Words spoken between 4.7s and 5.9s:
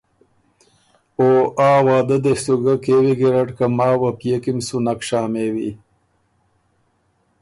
نک شامېوی